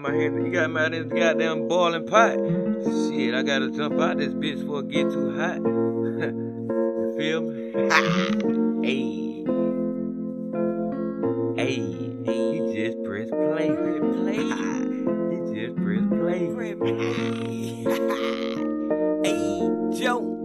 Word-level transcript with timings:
My 0.00 0.10
head, 0.10 0.32
you 0.32 0.50
got 0.50 0.70
me 0.70 0.80
out 0.80 0.94
in 0.94 1.06
this 1.06 1.20
goddamn 1.20 1.68
boiling 1.68 2.06
pot. 2.06 2.32
Shit, 2.32 3.34
I 3.34 3.42
gotta 3.42 3.70
jump 3.70 4.00
out 4.00 4.16
this 4.16 4.32
bitch 4.32 4.60
before 4.60 4.80
it 4.80 4.88
get 4.88 5.10
too 5.10 5.36
hot. 5.36 5.56
you 5.62 7.14
feel 7.18 7.42
me? 7.42 7.72
hey. 8.88 9.44
Hey, 11.62 11.74
hey, 12.24 12.52
he 12.52 12.58
just 12.74 13.04
press 13.04 13.28
play. 13.28 13.68
play. 13.68 14.36
he 15.28 15.36
just 15.52 15.76
press 15.76 16.06
play. 16.08 16.40
hey, 19.28 20.00
Joe. 20.00 20.41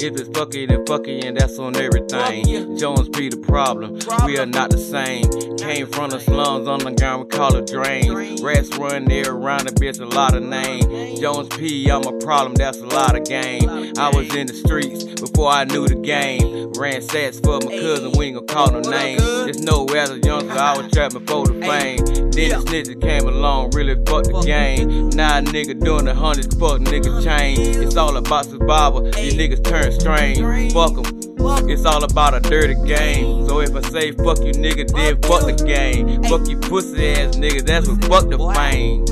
If 0.00 0.14
it's 0.16 0.28
fucky, 0.28 0.68
then 0.68 0.84
fucky, 0.84 1.24
and 1.24 1.36
that's 1.36 1.58
on 1.58 1.74
everything. 1.76 2.78
Jones 2.78 3.08
P 3.08 3.28
the 3.28 3.36
problem. 3.36 3.98
We 4.24 4.38
are 4.38 4.46
not 4.46 4.70
the 4.70 4.78
same. 4.78 5.24
Came 5.58 5.86
from 5.88 6.10
the 6.10 6.20
slums 6.20 6.68
on 6.68 6.78
the 6.78 6.92
ground, 6.92 7.24
we 7.24 7.28
call 7.28 7.56
it 7.56 7.66
drain. 7.66 8.40
Rats 8.42 8.76
run 8.76 9.06
there 9.06 9.32
around 9.32 9.66
the 9.66 9.72
bitch, 9.72 10.00
a 10.00 10.04
lot 10.04 10.34
of 10.34 10.42
name. 10.44 11.16
Jones 11.20 11.48
P, 11.48 11.90
I'm 11.90 12.04
a 12.04 12.12
problem, 12.18 12.54
that's 12.54 12.78
a 12.78 12.86
lot 12.86 13.16
of 13.16 13.24
game. 13.24 13.68
I 13.98 14.08
was 14.10 14.32
in 14.34 14.46
the 14.46 14.54
streets 14.54 15.04
before 15.20 15.50
I 15.50 15.64
knew 15.64 15.88
the 15.88 15.96
game. 15.96 16.57
Ran 16.76 17.00
stats 17.00 17.42
for 17.42 17.58
my 17.64 17.76
cousin, 17.78 18.12
we 18.16 18.26
ain't 18.26 18.36
gon' 18.36 18.46
call 18.46 18.70
no 18.70 18.80
name. 18.80 19.18
Just 19.18 19.60
know 19.60 19.86
as 19.86 20.10
a 20.10 20.18
youngster, 20.18 20.52
I 20.52 20.76
was 20.76 20.90
trapping 20.92 21.26
for 21.26 21.46
the 21.46 21.54
fame. 21.54 22.04
Then 22.30 22.50
the 22.50 22.64
snitches 22.64 23.00
came 23.00 23.26
along, 23.26 23.70
really 23.70 23.94
fucked 24.06 24.32
the 24.32 24.42
game. 24.44 25.10
Now 25.10 25.38
a 25.38 25.42
nigga 25.42 25.78
doing 25.82 26.04
the 26.04 26.14
hundreds, 26.14 26.54
fuck 26.56 26.80
nigga 26.80 27.22
change. 27.24 27.76
It's 27.76 27.96
all 27.96 28.16
about 28.16 28.46
survival, 28.46 29.02
these 29.02 29.34
niggas 29.34 29.64
turn 29.64 29.92
strange. 29.92 30.72
Fuck 30.72 30.98
'em. 30.98 31.27
It's 31.70 31.84
all 31.84 32.02
about 32.02 32.34
a 32.34 32.40
dirty 32.40 32.74
game. 32.86 33.46
So 33.46 33.60
if 33.60 33.74
I 33.74 33.82
say 33.90 34.12
fuck 34.12 34.38
you 34.38 34.52
nigga, 34.52 34.90
then 34.92 35.20
fuck 35.22 35.46
the 35.46 35.52
game. 35.64 36.22
Fuck 36.24 36.48
you 36.48 36.58
pussy 36.58 37.10
ass 37.12 37.36
nigga, 37.36 37.64
that's 37.64 37.88
what 37.88 38.04
fuck 38.04 38.28
the 38.28 38.38
fame. 38.54 39.04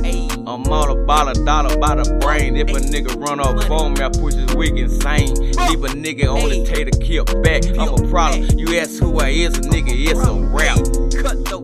I'm 0.47 0.65
all 0.69 0.91
about 0.91 1.37
a 1.37 1.45
dollar 1.45 1.77
by 1.79 1.97
the 1.97 2.19
brain. 2.21 2.57
If 2.57 2.69
a 2.69 2.81
nigga 2.81 3.21
run 3.21 3.41
off 3.41 3.69
on 3.71 3.95
me, 3.95 4.03
I 4.03 4.09
push 4.09 4.35
his 4.35 4.55
wig 4.55 4.79
insane. 4.79 5.35
Leave 5.35 5.85
a 5.85 5.89
nigga 5.89 6.33
on 6.33 6.49
the 6.49 6.65
tater 6.65 6.97
kill 6.99 7.25
back. 7.43 7.67
I'm 7.79 7.93
a 7.93 8.09
problem. 8.09 8.49
You 8.57 8.79
ask 8.79 9.01
who 9.01 9.19
I 9.19 9.31
is, 9.31 9.59
a 9.59 9.63
nigga, 9.63 9.91
it's 9.91 10.21
a 10.21 10.35
rap. 10.55 10.79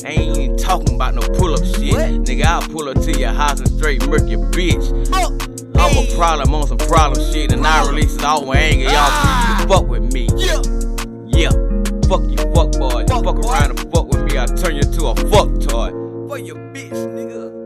I 0.04 0.08
ain't 0.08 0.36
even 0.36 0.56
talking 0.56 0.96
about 0.96 1.14
no 1.14 1.22
pull 1.38 1.54
up 1.54 1.64
shit. 1.64 1.94
Nigga, 1.94 2.44
I'll 2.44 2.62
pull 2.62 2.88
up 2.88 3.00
to 3.02 3.12
your 3.12 3.30
house 3.30 3.60
and 3.60 3.68
straight 3.68 4.04
murk 4.08 4.28
your 4.28 4.40
bitch. 4.50 4.90
I'm 5.74 5.96
a 5.96 6.16
problem 6.16 6.54
on 6.54 6.66
some 6.66 6.78
problem 6.78 7.32
shit, 7.32 7.52
and 7.52 7.66
I 7.66 7.88
release 7.88 8.16
it 8.16 8.24
all 8.24 8.46
with 8.46 8.58
anger. 8.58 8.84
Y'all 8.84 9.68
fuck 9.68 9.88
with 10.12 10.30
me. 10.32 10.60
Yeah, 11.26 11.50
fuck 12.08 12.22
you, 12.28 12.36
fuck 12.54 12.72
boy. 12.72 13.00
You 13.00 13.22
fuck 13.22 13.36
around 13.36 13.70
and 13.70 13.92
fuck 13.92 14.08
with 14.08 14.24
me, 14.24 14.38
I 14.38 14.46
turn 14.46 14.76
you 14.76 14.82
to 14.82 15.06
a 15.06 15.14
fuck 15.30 15.60
toy. 15.60 15.90
For 16.28 16.38
your 16.38 16.56
bitch, 16.56 16.90
nigga. 16.90 17.61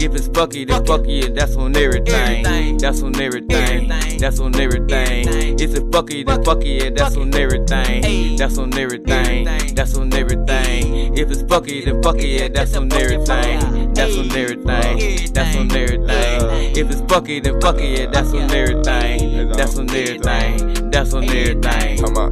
If 0.00 0.14
it's 0.14 0.28
fucky, 0.28 0.66
then 0.66 0.86
Fuck 0.86 1.00
fucky 1.00 1.24
it, 1.24 1.34
that's 1.34 1.56
on 1.56 1.76
everything. 1.76 2.14
Everything. 2.14 2.78
That's 2.78 3.02
on 3.02 3.20
everything. 3.20 3.90
Everything. 3.90 4.18
That's 4.18 4.38
on 4.38 4.54
everything. 4.54 5.28
Everything. 5.28 5.58
It's 5.58 5.74
a 5.74 5.82
fucky, 5.82 6.24
then 6.24 6.44
Fuck 6.44 6.58
fucky 6.58 6.80
it, 6.80 6.96
that's 6.96 7.16
on 7.16 7.34
everything. 7.34 8.36
That's 8.36 8.58
on 8.58 8.78
everything. 8.78 9.10
Everything. 9.10 9.74
That's 9.74 9.96
on 9.96 10.14
everything. 10.14 11.18
If 11.18 11.30
it's 11.32 11.42
fucky, 11.42 11.84
then 11.84 12.00
fucky 12.00 12.38
it, 12.38 12.54
that's 12.54 12.76
on 12.76 12.92
everything. 12.92 13.92
That's 13.94 14.16
on 14.16 14.30
everything. 14.30 15.32
That's 15.32 15.56
on 15.56 15.72
everything. 15.72 16.76
If 16.76 16.90
it's 16.90 17.00
fucky, 17.02 17.42
then 17.42 17.54
fucky 17.60 17.98
it, 17.98 18.12
that's 18.12 18.32
on 18.32 18.50
everything. 18.52 19.48
That's 19.50 19.78
on 19.78 19.90
everything. 19.90 20.90
That's 20.90 21.12
on 21.12 21.24
everything. 21.24 21.98
Come 21.98 22.16
on. 22.16 22.30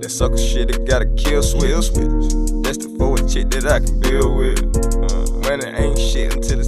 That 0.00 0.10
sucker 0.10 0.36
shit, 0.36 0.70
it 0.70 0.86
got 0.86 1.00
a 1.00 1.06
kill 1.16 1.42
switch. 1.42 1.70
That's 2.62 2.76
the 2.76 2.94
forward 2.98 3.26
chick 3.28 3.48
that 3.50 3.64
I 3.64 3.80
can 3.80 3.98
build 4.00 4.36
with. 4.36 4.60
Uh, 4.76 5.26
money 5.48 5.66
ain't 5.66 5.98
shit 5.98 6.34
until 6.34 6.60
it's 6.60 6.65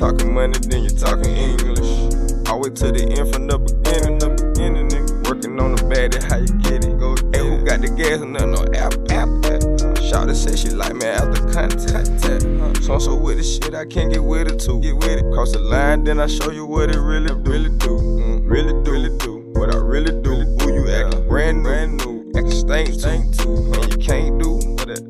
talking 0.00 0.32
money, 0.32 0.58
then 0.60 0.82
you 0.82 0.88
talking 0.88 1.36
English. 1.36 2.48
Always 2.48 2.72
to 2.80 2.90
the 2.90 3.04
end 3.04 3.28
from 3.32 3.46
the 3.46 3.58
beginning, 3.60 4.16
the 4.16 4.32
beginning, 4.32 4.88
nigga. 4.88 5.28
Working 5.28 5.60
on 5.60 5.76
the 5.76 5.84
bad, 5.92 6.16
how 6.24 6.40
you 6.40 6.48
get 6.64 6.88
it. 6.88 6.96
Go, 6.98 7.12
hey, 7.36 7.44
who 7.44 7.60
got 7.60 7.84
the 7.84 7.92
gas 7.92 8.24
nothing 8.24 8.56
no 8.56 8.64
app, 8.72 8.96
app, 9.12 9.28
app. 9.52 9.60
Shawty 10.00 10.34
say 10.34 10.56
she 10.56 10.70
like 10.72 10.96
me 10.96 11.04
after 11.04 11.44
contact. 11.52 12.08
Uh, 12.24 12.72
so 12.80 12.98
so 12.98 13.14
with 13.14 13.36
the 13.36 13.44
shit, 13.44 13.74
I 13.74 13.84
can't 13.84 14.10
get 14.10 14.24
with 14.24 14.48
it 14.48 14.58
too. 14.58 14.80
Get 14.80 14.96
with 14.96 15.20
it, 15.20 15.24
cross 15.36 15.52
the 15.52 15.60
line, 15.60 16.04
then 16.04 16.18
I 16.18 16.28
show 16.28 16.50
you 16.50 16.64
what 16.64 16.88
it 16.88 16.98
really 16.98 17.28
do. 17.28 17.44
Really 17.44 17.68
do, 17.68 17.92
mm, 18.00 18.40
really 18.48 18.72
do, 18.82 18.90
really 18.90 19.18
do. 19.18 19.52
What 19.52 19.68
I 19.68 19.76
really 19.76 20.16
do. 20.22 20.32
Who 20.64 20.80
you 20.80 20.88
acting 20.88 21.28
brand 21.28 21.58
new, 21.58 21.68
brand 21.68 21.96
new, 22.00 22.32
acting 22.40 22.96
stink 22.96 23.36
too. 23.36 23.68
And 23.76 23.92
you 23.92 23.98
can't 24.00 24.40
do 24.40 24.56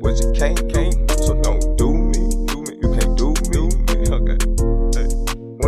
what 0.03 0.19
you 0.19 0.35
can't 0.35 0.59
do. 0.67 0.80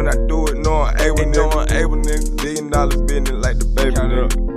When 0.04 0.12
I 0.12 0.28
do 0.28 0.46
it, 0.48 0.68
I'm 0.68 0.98
able, 1.00 1.60
I'm 1.60 1.70
able, 1.72 1.96
nigga. 1.96 2.36
Billion 2.36 2.70
dollar 2.70 2.98
business 3.06 3.42
like 3.42 3.58
the 3.58 3.66
baby, 3.74 3.96
nigga. 3.96 4.53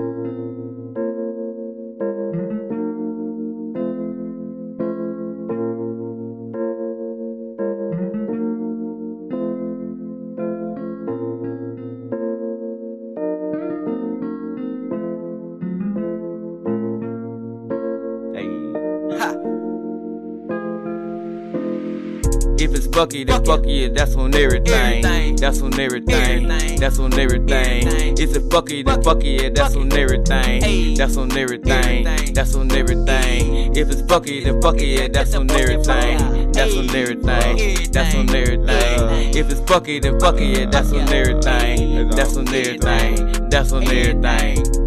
If 22.59 22.75
it's 22.75 22.87
fucky, 22.87 23.27
then 23.27 23.45
Fuck 23.45 23.61
fucky 23.61 23.87
it, 23.87 23.95
that's 23.95 24.17
on 24.17 24.35
everything. 24.35 24.73
Everything. 24.73 25.37
That's 25.37 25.61
on 25.61 25.79
everything. 25.79 26.15
Everything. 26.15 26.81
That's 26.81 26.99
on 26.99 27.13
everything. 27.13 27.87
Everything. 27.87 28.15
It's 28.19 28.35
a 28.35 28.41
fucky, 28.41 28.83
then 28.83 29.03
Fuck 29.03 29.19
fucky 29.19 29.41
it, 29.41 29.55
that's 29.55 29.75
Fuck 29.75 29.83
on 29.83 29.93
everything. 29.93 30.63
Hey. 30.63 30.95
That's 30.95 31.17
on 31.19 31.37
everything. 31.37 31.73
Everything. 31.73 32.35
That's 32.35 32.55
on 32.55 32.73
everything. 32.73 33.77
If 33.77 33.91
it's 33.91 34.01
fucky, 34.03 34.43
then 34.43 34.61
fucky 34.63 34.97
it, 34.97 35.13
that's 35.13 35.35
on 35.35 35.51
everything. 35.51 36.53
That's 36.53 36.75
on 36.75 36.89
everything. 36.97 37.93
That's 37.93 38.15
on 38.15 38.35
everything. 38.35 39.37
If 39.37 39.51
it's 39.51 39.61
fucky, 39.61 40.01
then 40.01 40.19
fucky 40.19 40.57
it, 40.57 40.71
that's 40.71 40.93
on 40.93 41.09
everything. 41.13 42.09
That's 42.09 42.37
on 42.39 42.49
everything. 42.49 43.51
That's 43.51 43.73
on 43.73 43.85
everything. 43.85 44.86